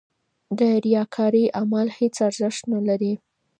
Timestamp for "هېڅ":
1.97-2.15